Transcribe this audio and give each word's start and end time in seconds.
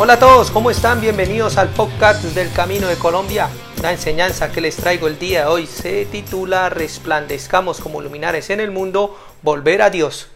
Hola 0.00 0.12
a 0.12 0.18
todos, 0.20 0.52
¿cómo 0.52 0.70
están? 0.70 1.00
Bienvenidos 1.00 1.56
al 1.56 1.70
podcast 1.70 2.22
del 2.22 2.52
Camino 2.52 2.86
de 2.86 2.94
Colombia. 2.94 3.50
La 3.82 3.90
enseñanza 3.90 4.52
que 4.52 4.60
les 4.60 4.76
traigo 4.76 5.08
el 5.08 5.18
día 5.18 5.40
de 5.40 5.46
hoy 5.46 5.66
se 5.66 6.06
titula 6.06 6.68
Resplandezcamos 6.68 7.80
como 7.80 8.00
luminares 8.00 8.48
en 8.50 8.60
el 8.60 8.70
mundo, 8.70 9.18
volver 9.42 9.82
a 9.82 9.90
Dios. 9.90 10.28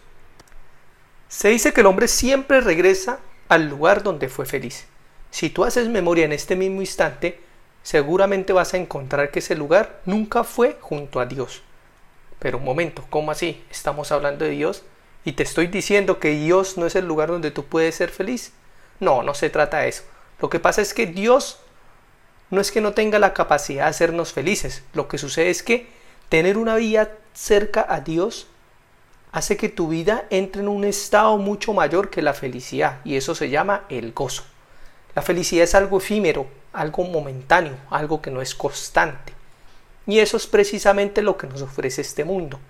Se 1.29 1.51
dice 1.51 1.73
que 1.73 1.83
el 1.83 1.87
hombre 1.87 2.09
siempre 2.09 2.61
regresa 2.61 3.21
al 3.49 3.69
lugar 3.69 4.03
donde 4.03 4.29
fue 4.29 4.47
feliz. 4.47 4.87
Si 5.31 5.49
tú 5.49 5.63
haces 5.63 5.89
memoria 5.89 6.25
en 6.25 6.33
este 6.33 6.57
mismo 6.57 6.81
instante, 6.81 7.39
seguramente 7.85 8.53
vas 8.53 8.75
a 8.75 8.79
encontrar 8.79 9.31
que 9.31 9.39
ese 9.39 9.55
lugar 9.55 10.01
nunca 10.07 10.43
fue 10.43 10.77
junto 10.81 11.21
a 11.21 11.27
Dios. 11.27 11.63
Pero 12.41 12.59
un 12.59 12.65
momento, 12.65 13.05
¿cómo 13.11 13.31
así? 13.31 13.63
Estamos 13.71 14.11
hablando 14.11 14.45
de 14.45 14.51
Dios 14.51 14.83
y 15.25 15.35
te 15.35 15.45
estoy 15.45 15.69
diciendo 15.69 16.19
que 16.19 16.31
Dios 16.31 16.79
no 16.79 16.87
es 16.87 16.97
el 16.97 17.07
lugar 17.07 17.29
donde 17.29 17.53
tú 17.53 17.65
puedes 17.65 17.95
ser 17.95 18.11
feliz. 18.11 18.55
No, 19.03 19.25
no 19.25 19.35
se 19.35 19.51
trata 19.51 19.81
de 19.81 19.89
eso. 19.89 20.05
Lo 20.41 20.49
que 20.49 20.61
pasa 20.61 20.81
es 20.81 20.95
que 20.95 21.07
Dios 21.07 21.59
no 22.51 22.61
es 22.61 22.71
que 22.71 22.81
no 22.81 22.93
tenga 22.93 23.19
la 23.19 23.35
capacidad 23.35 23.83
de 23.83 23.91
hacernos 23.91 24.33
felices. 24.33 24.85
Lo 24.95 25.09
que 25.09 25.19
sucede 25.19 25.51
es 25.51 25.65
que 25.65 25.89
tener 26.29 26.57
una 26.57 26.77
vida 26.77 27.11
cerca 27.35 27.85
a 27.89 27.99
Dios 27.99 28.47
hace 29.33 29.57
que 29.57 29.69
tu 29.69 29.89
vida 29.89 30.27
entre 30.31 30.63
en 30.63 30.69
un 30.69 30.85
estado 30.85 31.37
mucho 31.37 31.73
mayor 31.73 32.11
que 32.11 32.23
la 32.23 32.33
felicidad 32.33 33.01
y 33.03 33.17
eso 33.17 33.35
se 33.35 33.51
llama 33.51 33.87
el 33.89 34.13
gozo. 34.13 34.45
La 35.17 35.23
felicidad 35.23 35.65
es 35.65 35.75
algo 35.75 35.99
efímero, 35.99 36.47
algo 36.73 37.03
momentáneo, 37.03 37.75
algo 37.91 38.23
que 38.23 38.31
no 38.31 38.41
es 38.41 38.55
constante. 38.55 39.33
Y 40.07 40.21
eso 40.21 40.37
es 40.37 40.47
precisamente 40.47 41.23
lo 41.23 41.37
que 41.37 41.49
nos 41.49 41.61
ofrece 41.63 42.03
este 42.03 42.25
mundo. 42.25 42.61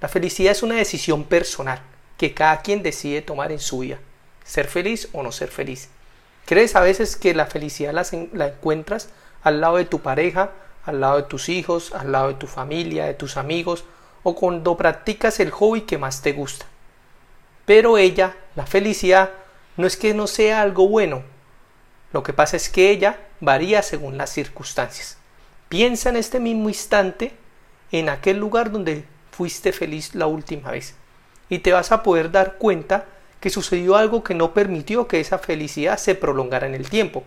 La 0.00 0.06
felicidad 0.06 0.52
es 0.52 0.62
una 0.62 0.76
decisión 0.76 1.24
personal 1.24 1.82
que 2.16 2.34
cada 2.34 2.62
quien 2.62 2.84
decide 2.84 3.20
tomar 3.20 3.50
en 3.50 3.58
su 3.58 3.80
vida 3.80 3.98
ser 4.44 4.66
feliz 4.66 5.08
o 5.12 5.22
no 5.22 5.32
ser 5.32 5.48
feliz. 5.48 5.88
¿Crees 6.46 6.74
a 6.76 6.80
veces 6.80 7.16
que 7.16 7.34
la 7.34 7.46
felicidad 7.46 7.92
la, 7.92 8.46
encuentras 8.46 9.08
al 9.42 9.60
lado 9.60 9.76
de 9.76 9.84
tu 9.84 10.00
pareja, 10.00 10.50
al 10.84 11.00
lado 11.00 11.16
de 11.16 11.22
tus 11.24 11.48
hijos, 11.48 11.94
al 11.94 12.12
lado 12.12 12.28
de 12.28 12.34
tu 12.34 12.46
familia, 12.46 13.06
de 13.06 13.14
tus 13.14 13.36
amigos 13.36 13.84
o 14.22 14.34
cuando 14.34 14.76
practicas 14.76 15.40
el 15.40 15.50
hobby 15.50 15.82
que 15.82 15.98
más 15.98 16.22
te 16.22 16.32
gusta? 16.32 16.66
Pero 17.64 17.98
ella, 17.98 18.36
la 18.56 18.66
felicidad, 18.66 19.30
no 19.76 19.86
es 19.86 19.96
que 19.96 20.14
no 20.14 20.26
sea 20.26 20.62
algo 20.62 20.88
bueno. 20.88 21.22
Lo 22.12 22.22
que 22.22 22.32
pasa 22.32 22.56
es 22.56 22.68
que 22.68 22.90
ella 22.90 23.18
varía 23.40 23.82
según 23.82 24.18
las 24.18 24.30
circunstancias. 24.30 25.16
Piensa 25.68 26.10
en 26.10 26.16
este 26.16 26.40
mismo 26.40 26.68
instante 26.68 27.32
en 27.92 28.08
aquel 28.08 28.38
lugar 28.38 28.70
donde 28.70 29.04
fuiste 29.30 29.72
feliz 29.72 30.14
la 30.14 30.26
última 30.26 30.70
vez 30.70 30.94
y 31.48 31.58
te 31.58 31.72
vas 31.72 31.92
a 31.92 32.02
poder 32.02 32.30
dar 32.30 32.56
cuenta 32.58 33.06
que 33.42 33.50
sucedió 33.50 33.96
algo 33.96 34.22
que 34.22 34.36
no 34.36 34.54
permitió 34.54 35.08
que 35.08 35.18
esa 35.18 35.36
felicidad 35.36 35.98
se 35.98 36.14
prolongara 36.14 36.68
en 36.68 36.76
el 36.76 36.88
tiempo, 36.88 37.24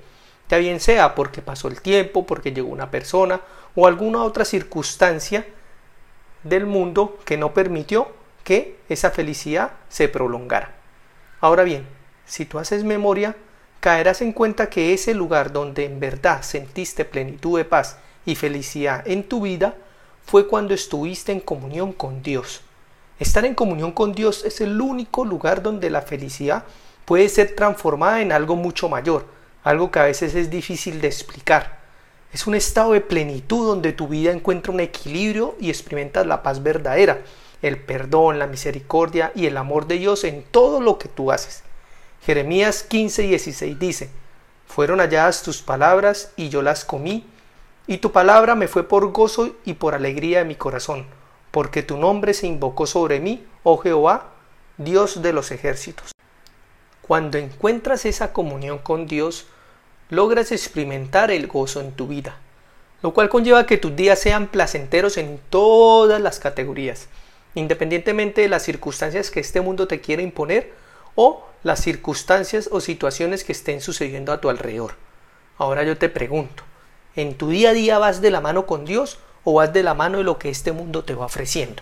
ya 0.50 0.58
bien 0.58 0.80
sea 0.80 1.14
porque 1.14 1.42
pasó 1.42 1.68
el 1.68 1.82
tiempo, 1.82 2.26
porque 2.26 2.54
llegó 2.54 2.70
una 2.70 2.90
persona 2.90 3.42
o 3.76 3.86
alguna 3.86 4.24
otra 4.24 4.46
circunstancia 4.46 5.46
del 6.44 6.68
mundo 6.68 7.20
que 7.26 7.36
no 7.36 7.54
permitió 7.54 8.08
que 8.46 8.78
esa 8.88 9.12
felicidad 9.12 9.74
se 9.90 10.08
prolongara. 10.08 10.76
Ahora 11.42 11.64
bien, 11.64 11.86
si 12.26 12.46
tú 12.46 12.60
haces 12.60 12.86
memoria, 12.86 13.36
caerás 13.82 14.22
en 14.22 14.32
cuenta 14.32 14.70
que 14.70 14.94
ese 14.94 15.14
lugar 15.14 15.52
donde 15.52 15.84
en 15.84 16.00
verdad 16.00 16.44
sentiste 16.44 17.04
plenitud 17.04 17.58
de 17.58 17.66
paz 17.66 17.98
y 18.26 18.36
felicidad 18.36 19.06
en 19.06 19.28
tu 19.28 19.42
vida 19.42 19.76
fue 20.26 20.48
cuando 20.48 20.74
estuviste 20.74 21.34
en 21.34 21.42
comunión 21.42 21.92
con 21.92 22.24
Dios. 22.24 22.62
Estar 23.18 23.46
en 23.46 23.56
comunión 23.56 23.94
con 23.94 24.12
Dios 24.12 24.44
es 24.44 24.60
el 24.60 24.82
único 24.82 25.24
lugar 25.24 25.64
donde 25.64 25.90
la 25.90 26.02
felicidad 26.02 26.66
puede 27.06 27.30
ser 27.30 27.56
transformada 27.56 28.22
en 28.22 28.34
algo 28.34 28.58
mucho 28.58 28.90
mayor, 28.90 29.26
algo 29.64 29.90
que 29.90 30.00
a 30.00 30.04
veces 30.04 30.36
es 30.36 30.50
difícil 30.50 31.00
de 31.00 31.08
explicar. 31.08 31.80
Es 32.34 32.46
un 32.46 32.56
estado 32.56 32.92
de 32.92 33.00
plenitud 33.00 33.68
donde 33.68 33.94
tu 33.94 34.10
vida 34.10 34.34
encuentra 34.34 34.74
un 34.74 34.82
equilibrio 34.82 35.56
y 35.62 35.70
experimentas 35.70 36.28
la 36.28 36.44
paz 36.44 36.62
verdadera, 36.62 37.22
el 37.62 37.80
perdón, 37.80 38.38
la 38.38 38.48
misericordia 38.48 39.32
y 39.34 39.46
el 39.46 39.56
amor 39.56 39.88
de 39.88 39.98
Dios 39.98 40.26
en 40.26 40.44
todo 40.44 40.82
lo 40.82 40.98
que 40.98 41.08
tú 41.08 41.32
haces. 41.32 41.64
Jeremías 42.26 42.84
15 42.84 43.24
y 43.24 43.28
16 43.30 43.80
dice, 43.80 44.10
Fueron 44.68 45.00
halladas 45.00 45.42
tus 45.42 45.62
palabras 45.62 46.34
y 46.36 46.50
yo 46.50 46.62
las 46.62 46.84
comí, 46.84 47.26
y 47.88 48.00
tu 48.00 48.12
palabra 48.12 48.56
me 48.56 48.68
fue 48.68 48.86
por 48.86 49.10
gozo 49.14 49.56
y 49.64 49.76
por 49.76 49.96
alegría 49.96 50.40
de 50.40 50.46
mi 50.46 50.56
corazón 50.56 51.06
porque 51.56 51.84
tu 51.84 51.96
nombre 51.96 52.34
se 52.34 52.48
invocó 52.48 52.86
sobre 52.86 53.22
mí, 53.22 53.48
oh 53.64 53.78
Jehová, 53.78 54.34
Dios 54.78 55.22
de 55.22 55.32
los 55.32 55.52
ejércitos. 55.52 56.12
Cuando 57.02 57.38
encuentras 57.38 58.04
esa 58.04 58.34
comunión 58.34 58.78
con 58.78 59.08
Dios, 59.08 59.46
logras 60.10 60.52
experimentar 60.52 61.32
el 61.32 61.48
gozo 61.48 61.80
en 61.80 61.94
tu 61.94 62.08
vida, 62.08 62.36
lo 63.02 63.14
cual 63.14 63.30
conlleva 63.30 63.66
que 63.66 63.78
tus 63.78 63.96
días 63.96 64.20
sean 64.20 64.48
placenteros 64.48 65.16
en 65.16 65.40
todas 65.50 66.20
las 66.20 66.40
categorías, 66.40 67.08
independientemente 67.54 68.42
de 68.42 68.50
las 68.50 68.64
circunstancias 68.64 69.32
que 69.32 69.40
este 69.40 69.62
mundo 69.62 69.88
te 69.88 70.02
quiera 70.02 70.22
imponer 70.22 70.74
o 71.16 71.48
las 71.64 71.80
circunstancias 71.80 72.68
o 72.70 72.82
situaciones 72.82 73.46
que 73.46 73.54
estén 73.54 73.80
sucediendo 73.80 74.34
a 74.34 74.42
tu 74.42 74.50
alrededor. 74.50 74.96
Ahora 75.58 75.84
yo 75.84 75.98
te 75.98 76.10
pregunto, 76.10 76.64
¿en 77.16 77.38
tu 77.38 77.48
día 77.48 77.70
a 77.70 77.74
día 77.74 77.98
vas 77.98 78.20
de 78.20 78.32
la 78.32 78.42
mano 78.42 78.66
con 78.66 78.84
Dios 78.84 79.20
o 79.46 79.54
vas 79.54 79.72
de 79.72 79.84
la 79.84 79.94
mano 79.94 80.18
de 80.18 80.26
lo 80.26 80.38
que 80.38 80.50
este 80.50 80.74
mundo 80.74 81.06
te 81.06 81.16
va 81.16 81.26
ofreciendo. 81.26 81.82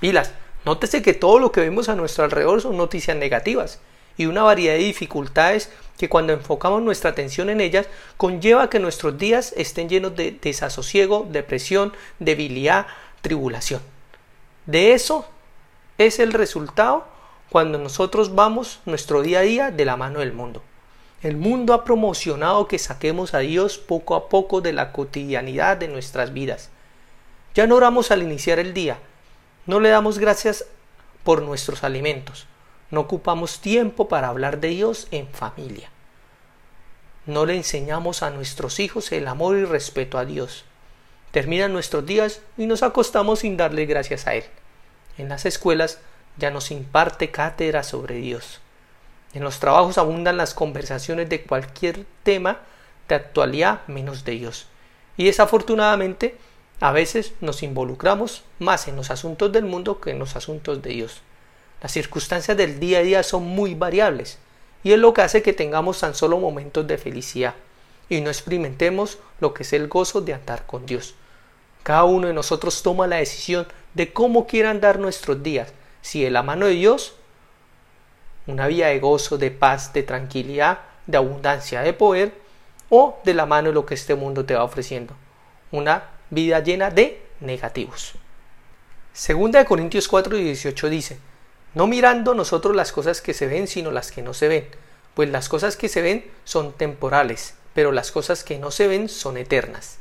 Pilas, 0.00 0.32
nótese 0.66 1.00
que 1.00 1.14
todo 1.14 1.38
lo 1.38 1.50
que 1.50 1.62
vemos 1.62 1.88
a 1.88 1.96
nuestro 1.96 2.24
alrededor 2.24 2.60
son 2.60 2.76
noticias 2.76 3.16
negativas 3.16 3.80
y 4.18 4.26
una 4.26 4.42
variedad 4.42 4.74
de 4.74 4.80
dificultades 4.80 5.70
que 5.96 6.08
cuando 6.08 6.32
enfocamos 6.32 6.82
nuestra 6.82 7.10
atención 7.10 7.48
en 7.48 7.60
ellas 7.60 7.86
conlleva 8.16 8.68
que 8.68 8.80
nuestros 8.80 9.16
días 9.16 9.54
estén 9.56 9.88
llenos 9.88 10.14
de 10.16 10.32
desasosiego, 10.32 11.26
depresión, 11.30 11.94
debilidad, 12.18 12.86
tribulación. 13.22 13.80
De 14.66 14.92
eso 14.92 15.24
es 15.96 16.18
el 16.18 16.32
resultado 16.32 17.06
cuando 17.48 17.78
nosotros 17.78 18.34
vamos 18.34 18.80
nuestro 18.84 19.22
día 19.22 19.38
a 19.38 19.42
día 19.42 19.70
de 19.70 19.84
la 19.84 19.96
mano 19.96 20.20
del 20.20 20.32
mundo. 20.32 20.62
El 21.22 21.36
mundo 21.36 21.74
ha 21.74 21.84
promocionado 21.84 22.68
que 22.68 22.78
saquemos 22.78 23.34
a 23.34 23.38
Dios 23.38 23.78
poco 23.78 24.14
a 24.14 24.28
poco 24.28 24.60
de 24.60 24.72
la 24.72 24.92
cotidianidad 24.92 25.76
de 25.76 25.88
nuestras 25.88 26.32
vidas. 26.32 26.70
Ya 27.54 27.66
no 27.66 27.76
oramos 27.76 28.10
al 28.10 28.22
iniciar 28.22 28.58
el 28.58 28.74
día, 28.74 28.98
no 29.66 29.80
le 29.80 29.88
damos 29.88 30.18
gracias 30.18 30.66
por 31.24 31.42
nuestros 31.42 31.84
alimentos, 31.84 32.46
no 32.90 33.00
ocupamos 33.00 33.60
tiempo 33.60 34.08
para 34.08 34.28
hablar 34.28 34.60
de 34.60 34.68
Dios 34.68 35.08
en 35.10 35.28
familia. 35.28 35.90
No 37.26 37.44
le 37.44 37.56
enseñamos 37.56 38.22
a 38.22 38.30
nuestros 38.30 38.80
hijos 38.80 39.12
el 39.12 39.28
amor 39.28 39.56
y 39.56 39.64
respeto 39.66 40.16
a 40.16 40.24
Dios. 40.24 40.64
Terminan 41.30 41.74
nuestros 41.74 42.06
días 42.06 42.40
y 42.56 42.64
nos 42.64 42.82
acostamos 42.82 43.40
sin 43.40 43.58
darle 43.58 43.84
gracias 43.84 44.26
a 44.26 44.34
Él. 44.34 44.44
En 45.18 45.28
las 45.28 45.44
escuelas 45.44 45.98
ya 46.38 46.50
nos 46.50 46.70
imparte 46.70 47.30
cátedra 47.30 47.82
sobre 47.82 48.14
Dios. 48.14 48.60
En 49.34 49.42
los 49.42 49.60
trabajos 49.60 49.98
abundan 49.98 50.38
las 50.38 50.54
conversaciones 50.54 51.28
de 51.28 51.42
cualquier 51.42 52.06
tema 52.22 52.60
de 53.08 53.16
actualidad 53.16 53.86
menos 53.88 54.24
de 54.24 54.32
Dios. 54.32 54.66
Y 55.18 55.26
desafortunadamente 55.26 56.38
a 56.80 56.92
veces 56.92 57.32
nos 57.40 57.62
involucramos 57.62 58.44
más 58.58 58.86
en 58.88 58.96
los 58.96 59.10
asuntos 59.10 59.50
del 59.52 59.64
mundo 59.64 60.00
que 60.00 60.10
en 60.10 60.18
los 60.18 60.36
asuntos 60.36 60.80
de 60.82 60.90
Dios. 60.90 61.20
Las 61.82 61.92
circunstancias 61.92 62.56
del 62.56 62.78
día 62.78 62.98
a 62.98 63.02
día 63.02 63.22
son 63.22 63.44
muy 63.44 63.74
variables 63.74 64.38
y 64.84 64.92
es 64.92 64.98
lo 64.98 65.12
que 65.12 65.22
hace 65.22 65.42
que 65.42 65.52
tengamos 65.52 66.00
tan 66.00 66.14
solo 66.14 66.38
momentos 66.38 66.86
de 66.86 66.98
felicidad 66.98 67.54
y 68.08 68.20
no 68.20 68.30
experimentemos 68.30 69.18
lo 69.40 69.54
que 69.54 69.64
es 69.64 69.72
el 69.72 69.88
gozo 69.88 70.20
de 70.20 70.34
andar 70.34 70.66
con 70.66 70.86
Dios. 70.86 71.14
Cada 71.82 72.04
uno 72.04 72.28
de 72.28 72.34
nosotros 72.34 72.82
toma 72.82 73.06
la 73.06 73.16
decisión 73.16 73.66
de 73.94 74.12
cómo 74.12 74.46
quiere 74.46 74.68
andar 74.68 74.98
nuestros 74.98 75.42
días, 75.42 75.72
si 76.00 76.22
de 76.22 76.30
la 76.30 76.42
mano 76.42 76.66
de 76.66 76.72
Dios, 76.72 77.14
una 78.46 78.66
vida 78.66 78.86
de 78.88 78.98
gozo, 78.98 79.36
de 79.36 79.50
paz, 79.50 79.92
de 79.92 80.02
tranquilidad, 80.02 80.78
de 81.06 81.16
abundancia, 81.16 81.82
de 81.82 81.92
poder, 81.92 82.32
o 82.88 83.18
de 83.24 83.34
la 83.34 83.46
mano 83.46 83.68
de 83.68 83.74
lo 83.74 83.84
que 83.84 83.94
este 83.94 84.14
mundo 84.14 84.44
te 84.44 84.54
va 84.54 84.64
ofreciendo, 84.64 85.14
una 85.70 86.04
vida 86.30 86.60
llena 86.60 86.90
de 86.90 87.22
negativos. 87.40 88.14
Segunda 89.12 89.58
de 89.58 89.64
Corintios 89.64 90.08
4 90.08 90.36
y 90.38 90.44
18 90.44 90.88
dice, 90.90 91.18
no 91.74 91.86
mirando 91.86 92.34
nosotros 92.34 92.74
las 92.74 92.92
cosas 92.92 93.20
que 93.20 93.34
se 93.34 93.46
ven, 93.46 93.66
sino 93.66 93.90
las 93.90 94.10
que 94.10 94.22
no 94.22 94.34
se 94.34 94.48
ven, 94.48 94.68
pues 95.14 95.28
las 95.30 95.48
cosas 95.48 95.76
que 95.76 95.88
se 95.88 96.02
ven 96.02 96.24
son 96.44 96.72
temporales, 96.72 97.54
pero 97.74 97.92
las 97.92 98.12
cosas 98.12 98.44
que 98.44 98.58
no 98.58 98.70
se 98.70 98.86
ven 98.86 99.08
son 99.08 99.36
eternas. 99.36 99.98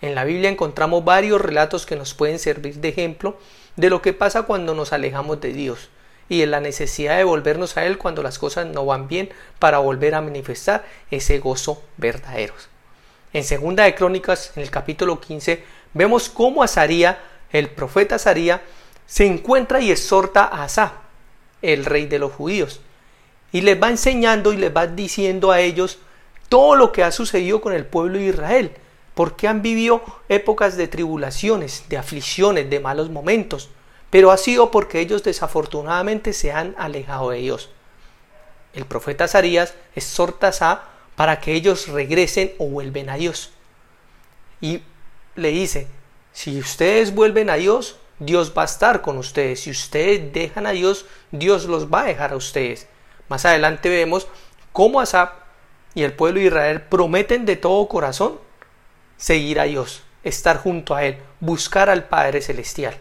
En 0.00 0.14
la 0.14 0.24
Biblia 0.24 0.50
encontramos 0.50 1.04
varios 1.04 1.40
relatos 1.40 1.86
que 1.86 1.96
nos 1.96 2.14
pueden 2.14 2.38
servir 2.38 2.76
de 2.76 2.88
ejemplo 2.88 3.38
de 3.76 3.90
lo 3.90 4.02
que 4.02 4.12
pasa 4.12 4.42
cuando 4.42 4.74
nos 4.74 4.92
alejamos 4.92 5.40
de 5.40 5.52
Dios 5.52 5.90
y 6.28 6.40
de 6.40 6.46
la 6.46 6.60
necesidad 6.60 7.16
de 7.16 7.24
volvernos 7.24 7.76
a 7.76 7.86
Él 7.86 7.98
cuando 7.98 8.22
las 8.22 8.38
cosas 8.38 8.66
no 8.66 8.84
van 8.84 9.08
bien 9.08 9.30
para 9.58 9.78
volver 9.78 10.14
a 10.14 10.20
manifestar 10.20 10.84
ese 11.10 11.38
gozo 11.38 11.82
verdadero. 11.96 12.54
En 13.32 13.44
Segunda 13.44 13.84
de 13.84 13.94
Crónicas, 13.94 14.52
en 14.56 14.62
el 14.62 14.70
capítulo 14.70 15.20
15, 15.20 15.62
vemos 15.94 16.28
cómo 16.28 16.62
Azaría, 16.62 17.18
el 17.50 17.70
profeta 17.70 18.16
Azaría, 18.16 18.62
se 19.06 19.26
encuentra 19.26 19.80
y 19.80 19.90
exhorta 19.90 20.44
a 20.44 20.64
Asa, 20.64 20.92
el 21.62 21.84
rey 21.84 22.06
de 22.06 22.18
los 22.18 22.32
judíos. 22.32 22.80
y 23.52 23.62
les 23.62 23.80
va 23.80 23.88
enseñando 23.88 24.52
y 24.52 24.56
les 24.56 24.76
va 24.76 24.86
diciendo 24.86 25.50
a 25.50 25.60
ellos 25.60 25.98
todo 26.48 26.74
lo 26.76 26.92
que 26.92 27.02
ha 27.04 27.12
sucedido 27.12 27.60
con 27.60 27.72
el 27.72 27.86
pueblo 27.86 28.18
de 28.18 28.26
Israel, 28.26 28.72
porque 29.14 29.48
han 29.48 29.62
vivido 29.62 30.02
épocas 30.28 30.76
de 30.76 30.88
tribulaciones, 30.88 31.84
de 31.88 31.96
aflicciones, 31.96 32.68
de 32.68 32.80
malos 32.80 33.08
momentos, 33.08 33.70
pero 34.10 34.30
ha 34.30 34.36
sido 34.36 34.70
porque 34.70 35.00
ellos 35.00 35.22
desafortunadamente 35.22 36.32
se 36.32 36.52
han 36.52 36.74
alejado 36.76 37.30
de 37.30 37.38
Dios. 37.38 37.70
El 38.74 38.84
profeta 38.84 39.26
Zarías 39.26 39.74
exhorta 39.94 40.48
a 40.48 40.52
para 41.16 41.40
que 41.40 41.54
ellos 41.54 41.88
regresen 41.88 42.52
o 42.58 42.66
vuelven 42.68 43.10
a 43.10 43.16
Dios. 43.16 43.52
Y 44.60 44.82
le 45.34 45.48
dice, 45.48 45.88
si 46.32 46.58
ustedes 46.58 47.14
vuelven 47.14 47.50
a 47.50 47.54
Dios, 47.54 47.98
Dios 48.18 48.52
va 48.56 48.62
a 48.62 48.66
estar 48.66 49.02
con 49.02 49.18
ustedes. 49.18 49.60
Si 49.60 49.70
ustedes 49.70 50.32
dejan 50.32 50.66
a 50.66 50.70
Dios, 50.70 51.06
Dios 51.30 51.64
los 51.64 51.92
va 51.92 52.02
a 52.02 52.06
dejar 52.06 52.32
a 52.32 52.36
ustedes. 52.36 52.86
Más 53.28 53.44
adelante 53.44 53.88
vemos 53.88 54.28
cómo 54.72 55.00
Asap 55.00 55.32
y 55.94 56.02
el 56.02 56.12
pueblo 56.12 56.40
de 56.40 56.46
Israel 56.46 56.82
prometen 56.82 57.46
de 57.46 57.56
todo 57.56 57.88
corazón 57.88 58.38
seguir 59.16 59.58
a 59.60 59.64
Dios, 59.64 60.02
estar 60.24 60.58
junto 60.58 60.94
a 60.94 61.04
Él, 61.04 61.18
buscar 61.40 61.88
al 61.88 62.04
Padre 62.04 62.42
Celestial. 62.42 62.96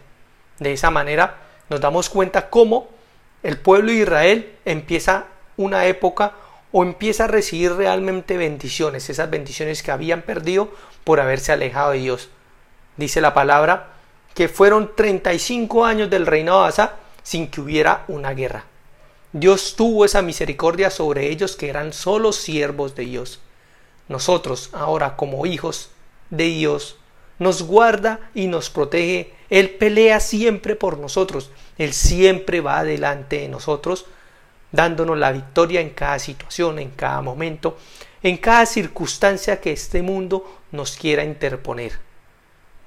De 0.60 0.72
esa 0.72 0.90
manera 0.92 1.38
nos 1.70 1.82
damos 1.82 2.10
cuenta 2.10 2.50
cómo 2.50 2.90
el 3.44 3.58
pueblo 3.58 3.92
de 3.92 3.98
Israel 3.98 4.58
empieza 4.64 5.26
una 5.58 5.86
época 5.86 6.34
o 6.78 6.84
empieza 6.84 7.24
a 7.24 7.28
recibir 7.28 7.72
realmente 7.72 8.36
bendiciones, 8.36 9.10
esas 9.10 9.30
bendiciones 9.30 9.82
que 9.82 9.92
habían 9.92 10.24
perdido 10.24 10.74
por 11.06 11.22
haberse 11.22 11.54
alejado 11.54 11.92
de 11.92 12.00
Dios. 12.00 12.28
Dice 12.98 13.22
la 13.22 13.34
palabra 13.34 13.94
que 14.34 14.50
fueron 14.50 14.92
35 14.94 15.86
años 15.86 16.10
del 16.10 16.26
reinado 16.26 16.64
de 16.64 16.68
Asa 16.68 16.98
sin 17.24 17.48
que 17.48 17.62
hubiera 17.62 18.04
una 18.10 18.34
guerra. 18.34 18.66
Dios 19.32 19.78
tuvo 19.78 20.04
esa 20.04 20.22
misericordia 20.22 20.90
sobre 20.90 21.30
ellos 21.30 21.56
que 21.56 21.70
eran 21.70 21.94
solo 21.94 22.34
siervos 22.34 22.94
de 22.94 23.06
Dios. 23.06 23.40
Nosotros, 24.10 24.70
ahora 24.74 25.16
como 25.16 25.46
hijos 25.46 25.92
de 26.30 26.44
Dios, 26.44 26.98
nos 27.40 27.64
guarda 27.64 28.20
y 28.34 28.48
nos 28.48 28.70
protege. 28.70 29.34
Él 29.50 29.70
pelea 29.70 30.20
siempre 30.20 30.76
por 30.76 30.98
nosotros. 30.98 31.52
Él 31.78 31.94
siempre 31.94 32.60
va 32.60 32.80
adelante 32.80 33.40
de 33.40 33.48
nosotros, 33.48 34.08
dándonos 34.76 35.18
la 35.18 35.32
victoria 35.32 35.82
en 35.82 35.92
cada 35.92 36.20
situación, 36.20 36.80
en 36.80 36.92
cada 36.92 37.22
momento, 37.22 37.78
en 38.22 38.38
cada 38.38 38.66
circunstancia 38.66 39.62
que 39.62 39.72
este 39.72 40.02
mundo 40.02 40.60
nos 40.72 40.98
quiera 40.98 41.24
interponer. 41.24 41.94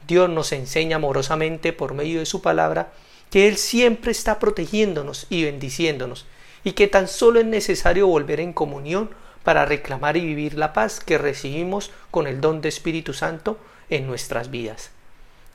Dios 0.07 0.29
nos 0.29 0.53
enseña 0.53 0.97
amorosamente 0.97 1.73
por 1.73 1.95
medio 1.95 2.21
de 2.21 2.27
su 2.27 2.43
palabra 2.43 2.93
que 3.31 3.47
Él 3.49 3.57
siempre 3.57 4.11
está 4.11 4.39
protegiéndonos 4.39 5.27
y 5.29 5.45
bendiciéndonos, 5.45 6.27
y 6.65 6.73
que 6.73 6.89
tan 6.89 7.09
solo 7.09 7.41
es 7.41 7.47
necesario 7.47 8.07
volver 8.07 8.41
en 8.41 8.53
comunión 8.53 9.11
para 9.45 9.65
reclamar 9.65 10.17
y 10.17 10.25
vivir 10.25 10.55
la 10.55 10.73
paz 10.73 11.01
que 11.01 11.19
recibimos 11.19 11.91
con 12.11 12.27
el 12.27 12.41
don 12.41 12.61
de 12.61 12.69
Espíritu 12.69 13.13
Santo 13.13 13.59
en 13.91 14.07
nuestras 14.07 14.51
vidas. 14.51 14.91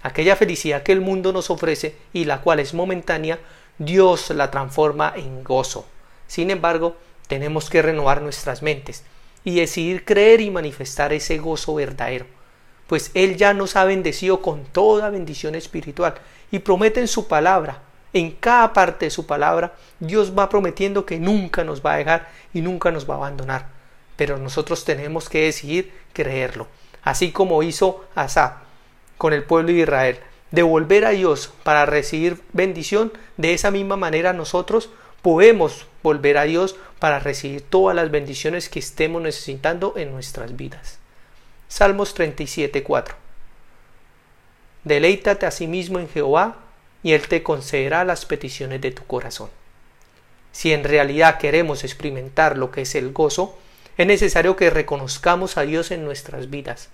Aquella 0.01 0.35
felicidad 0.35 0.83
que 0.83 0.91
el 0.91 1.01
mundo 1.01 1.33
nos 1.33 1.50
ofrece 1.50 1.95
y 2.12 2.25
la 2.25 2.41
cual 2.41 2.59
es 2.59 2.74
momentánea, 2.74 3.39
Dios 3.77 4.30
la 4.31 4.51
transforma 4.51 5.13
en 5.15 5.44
gozo. 5.44 5.88
Sin 6.28 6.50
embargo, 6.50 6.96
tenemos 7.28 7.70
que 7.70 7.81
renovar 7.81 8.22
nuestras 8.22 8.62
mentes 8.62 9.04
y 9.44 9.56
decidir 9.56 10.06
creer 10.06 10.42
y 10.42 10.52
manifestar 10.52 11.14
ese 11.14 11.38
gozo 11.38 11.75
verdadero, 11.75 12.25
pues 12.88 13.12
Él 13.14 13.38
ya 13.38 13.54
nos 13.54 13.75
ha 13.75 13.86
bendecido 13.86 14.42
con 14.42 14.64
toda 14.66 15.10
bendición 15.10 15.56
espiritual 15.56 16.16
y 16.52 16.60
promete 16.60 17.00
en 17.00 17.08
su 17.08 17.28
palabra, 17.28 17.81
en 18.14 18.31
cada 18.31 18.74
parte 18.74 19.06
de 19.06 19.12
su 19.12 19.25
palabra, 19.25 19.74
Dios 20.00 20.38
va 20.38 20.50
prometiendo 20.50 21.06
que 21.06 21.20
nunca 21.20 21.64
nos 21.64 21.84
va 21.84 21.94
a 21.94 21.98
dejar 21.98 22.30
y 22.54 22.62
nunca 22.62 22.92
nos 22.92 23.10
va 23.10 23.16
a 23.16 23.18
abandonar. 23.18 23.69
Pero 24.16 24.38
nosotros 24.38 24.86
tenemos 24.86 25.30
que 25.30 25.46
decidir 25.46 25.92
creerlo 26.14 26.68
así 27.04 27.31
como 27.31 27.62
hizo 27.64 28.06
Asa 28.16 28.64
con 29.18 29.34
el 29.34 29.44
pueblo 29.44 29.72
de 29.72 29.80
Israel, 29.80 30.19
de 30.52 30.64
volver 30.64 31.06
a 31.06 31.12
Dios 31.12 31.54
para 31.64 31.86
recibir 31.86 32.42
bendición, 32.52 33.14
de 33.38 33.54
esa 33.54 33.72
misma 33.72 33.96
manera 33.96 34.34
nosotros 34.34 34.90
podemos 35.24 35.88
volver 36.04 36.38
a 36.38 36.44
Dios 36.44 36.75
para 37.00 37.18
recibir 37.18 37.62
todas 37.62 37.96
las 37.96 38.12
bendiciones 38.12 38.70
que 38.70 38.80
estemos 38.80 39.22
necesitando 39.22 39.94
en 39.98 40.12
nuestras 40.12 40.56
vidas. 40.56 41.00
Salmos 41.70 42.14
37, 42.14 42.84
4. 42.84 43.16
Deleítate 44.84 45.46
a 45.46 45.52
sí 45.52 45.66
mismo 45.66 45.98
en 45.98 46.10
Jehová 46.10 46.58
y 47.02 47.14
Él 47.14 47.28
te 47.28 47.42
concederá 47.42 48.04
las 48.04 48.25
peticiones 48.25 48.81
de 48.81 48.92
tu 48.92 49.06
corazón. 49.06 49.50
Si 50.52 50.74
en 50.74 50.84
realidad 50.84 51.40
queremos 51.40 51.86
experimentar 51.86 52.58
lo 52.58 52.69
que 52.69 52.81
es 52.81 52.94
el 52.94 53.14
gozo, 53.14 53.58
es 53.98 54.06
necesario 54.06 54.58
que 54.58 54.69
reconozcamos 54.69 55.58
a 55.58 55.62
Dios 55.62 55.92
en 55.92 56.04
nuestras 56.04 56.50
vidas. 56.50 56.90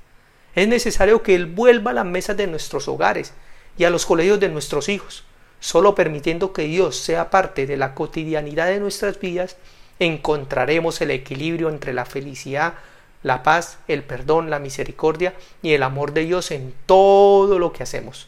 Es 0.54 0.68
necesario 0.68 1.24
que 1.24 1.34
Él 1.34 1.48
vuelva 1.48 1.92
a 1.92 1.96
las 1.96 2.06
mesas 2.06 2.38
de 2.38 2.46
nuestros 2.46 2.88
hogares 2.88 3.34
y 3.76 3.86
a 3.86 3.90
los 3.90 4.06
colegios 4.06 4.40
de 4.40 4.50
nuestros 4.50 4.88
hijos. 4.88 5.26
Solo 5.60 5.96
permitiendo 5.96 6.54
que 6.54 6.64
Dios 6.64 6.98
sea 6.98 7.30
parte 7.30 7.66
de 7.66 7.78
la 7.78 7.94
cotidianidad 7.94 8.68
de 8.68 8.80
nuestras 8.80 9.20
vidas, 9.20 9.58
encontraremos 10.00 11.02
el 11.02 11.12
equilibrio 11.12 11.70
entre 11.70 11.94
la 11.94 12.06
felicidad, 12.06 12.76
la 13.24 13.44
paz, 13.44 13.80
el 13.88 14.04
perdón, 14.04 14.50
la 14.50 14.60
misericordia 14.60 15.34
y 15.62 15.74
el 15.74 15.84
amor 15.84 16.14
de 16.14 16.26
Dios 16.26 16.52
en 16.52 16.74
todo 16.86 17.60
lo 17.60 17.74
que 17.74 17.84
hacemos. 17.84 18.28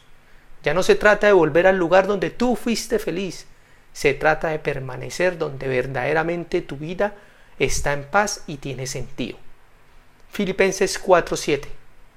Ya 0.62 0.74
no 0.74 0.82
se 0.82 0.94
trata 0.94 1.26
de 1.26 1.32
volver 1.32 1.66
al 1.66 1.78
lugar 1.78 2.06
donde 2.06 2.30
tú 2.30 2.56
fuiste 2.56 2.98
feliz, 2.98 3.46
se 3.92 4.14
trata 4.14 4.48
de 4.48 4.58
permanecer 4.58 5.38
donde 5.38 5.68
verdaderamente 5.68 6.62
tu 6.62 6.76
vida 6.76 7.14
está 7.58 7.92
en 7.92 8.04
paz 8.04 8.44
y 8.46 8.58
tiene 8.58 8.86
sentido. 8.86 9.38
Filipenses 10.30 10.98
4:7. 10.98 11.68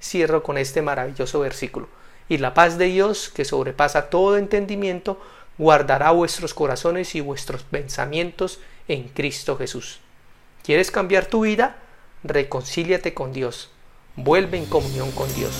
Cierro 0.01 0.43
con 0.43 0.57
este 0.57 0.81
maravilloso 0.81 1.39
versículo. 1.39 1.87
Y 2.27 2.37
la 2.39 2.53
paz 2.53 2.77
de 2.77 2.85
Dios, 2.85 3.29
que 3.29 3.45
sobrepasa 3.45 4.09
todo 4.09 4.37
entendimiento, 4.37 5.19
guardará 5.57 6.11
vuestros 6.11 6.53
corazones 6.53 7.15
y 7.15 7.21
vuestros 7.21 7.63
pensamientos 7.63 8.59
en 8.87 9.09
Cristo 9.09 9.57
Jesús. 9.57 9.99
¿Quieres 10.63 10.91
cambiar 10.91 11.27
tu 11.27 11.41
vida? 11.41 11.77
Reconcíliate 12.23 13.13
con 13.13 13.31
Dios. 13.33 13.69
Vuelve 14.15 14.57
en 14.57 14.65
comunión 14.65 15.11
con 15.11 15.33
Dios. 15.35 15.53